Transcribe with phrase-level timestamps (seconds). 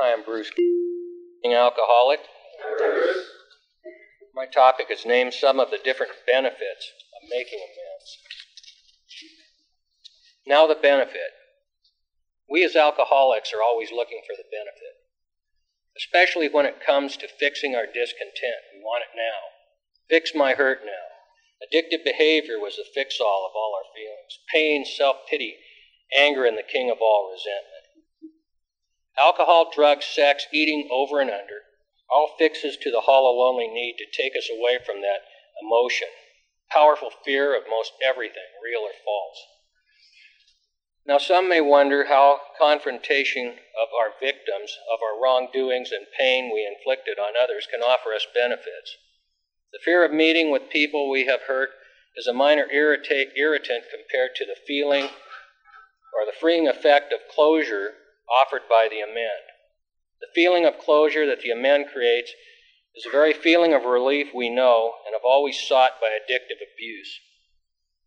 [0.00, 2.20] Hi, I'm Bruce, being alcoholic.
[4.32, 8.18] My topic is name some of the different benefits of making amends.
[10.46, 11.34] Now, the benefit.
[12.48, 15.02] We as alcoholics are always looking for the benefit,
[15.98, 18.70] especially when it comes to fixing our discontent.
[18.72, 19.50] We want it now.
[20.08, 21.10] Fix my hurt now.
[21.58, 25.56] Addictive behavior was the fix all of all our feelings pain, self pity,
[26.16, 27.77] anger, and the king of all resentment.
[29.20, 31.62] Alcohol, drugs, sex, eating over and under,
[32.10, 35.22] all fixes to the hollow, lonely need to take us away from that
[35.62, 36.08] emotion,
[36.70, 39.46] powerful fear of most everything, real or false.
[41.04, 46.66] Now, some may wonder how confrontation of our victims, of our wrongdoings and pain we
[46.66, 48.96] inflicted on others, can offer us benefits.
[49.72, 51.70] The fear of meeting with people we have hurt
[52.16, 57.94] is a minor irritate, irritant compared to the feeling or the freeing effect of closure
[58.28, 59.48] offered by the amend.
[60.20, 62.32] The feeling of closure that the amend creates
[62.94, 67.20] is the very feeling of relief we know and have always sought by addictive abuse.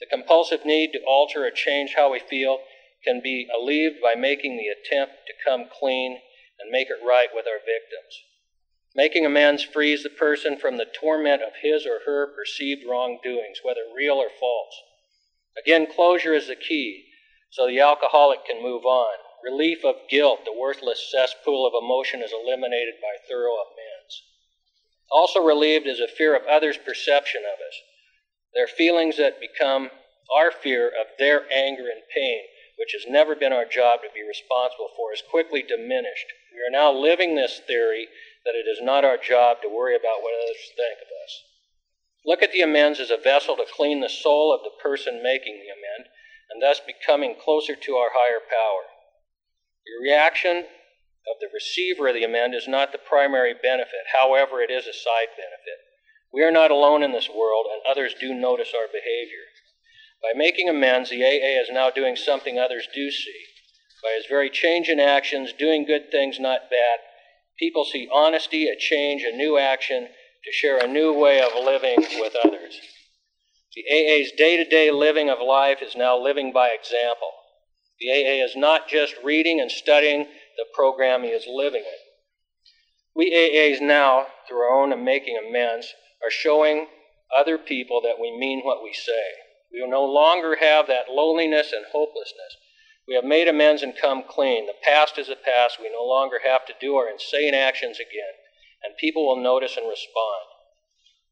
[0.00, 2.58] The compulsive need to alter or change how we feel
[3.04, 6.20] can be alleviated by making the attempt to come clean
[6.58, 8.24] and make it right with our victims.
[8.94, 13.82] Making amends frees the person from the torment of his or her perceived wrongdoings, whether
[13.94, 14.74] real or false.
[15.56, 17.06] Again, closure is the key
[17.50, 19.18] so the alcoholic can move on.
[19.42, 24.22] Relief of guilt, the worthless cesspool of emotion, is eliminated by thorough amends.
[25.10, 27.76] Also relieved is a fear of others' perception of us.
[28.54, 29.90] Their feelings that become
[30.34, 32.42] our fear of their anger and pain,
[32.76, 36.26] which has never been our job to be responsible for, is quickly diminished.
[36.52, 38.08] We are now living this theory
[38.44, 41.44] that it is not our job to worry about what others think of us.
[42.24, 45.60] Look at the amends as a vessel to clean the soul of the person making
[45.60, 46.10] the amend,
[46.50, 48.84] and thus becoming closer to our higher power.
[49.86, 50.58] The reaction
[51.28, 54.92] of the receiver of the amend is not the primary benefit, however, it is a
[54.92, 55.78] side benefit.
[56.32, 59.44] We are not alone in this world, and others do notice our behavior.
[60.22, 63.44] By making amends, the AA is now doing something others do see.
[64.02, 67.00] By his very change in actions, doing good things, not bad,
[67.58, 70.08] people see honesty, a change, a new action
[70.44, 72.80] to share a new way of living with others.
[73.74, 77.30] The AA's day to day living of life is now living by example.
[78.00, 82.00] The AA is not just reading and studying the program, he is living it.
[83.14, 85.92] We AAs now, through our own making amends,
[86.24, 86.86] are showing
[87.36, 89.24] other people that we mean what we say.
[89.72, 92.56] We will no longer have that loneliness and hopelessness.
[93.06, 94.66] We have made amends and come clean.
[94.66, 95.78] The past is the past.
[95.80, 98.34] We no longer have to do our insane actions again,
[98.82, 100.46] and people will notice and respond.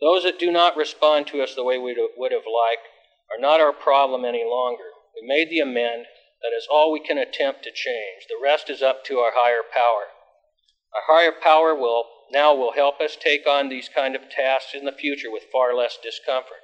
[0.00, 2.86] Those that do not respond to us the way we would have liked
[3.30, 4.90] are not our problem any longer.
[5.14, 6.06] We made the amend.
[6.46, 8.26] That is all we can attempt to change.
[8.28, 10.14] The rest is up to our higher power.
[10.94, 14.84] Our higher power will now will help us take on these kind of tasks in
[14.84, 16.62] the future with far less discomfort.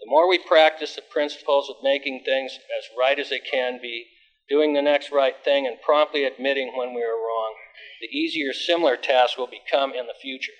[0.00, 4.06] The more we practice the principles of making things as right as they can be,
[4.48, 7.54] doing the next right thing, and promptly admitting when we are wrong,
[8.00, 10.58] the easier similar tasks will become in the future.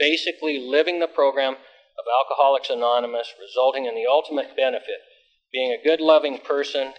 [0.00, 4.98] Basically, living the program of Alcoholics Anonymous, resulting in the ultimate benefit
[5.52, 6.94] being a good, loving person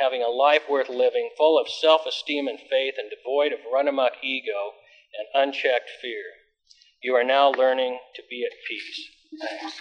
[0.00, 3.88] having a life worth living, full of self esteem and faith, and devoid of run
[3.88, 4.72] amuck ego
[5.18, 6.24] and unchecked fear.
[7.02, 9.10] You are now learning to be at peace.
[9.40, 9.80] Thanks.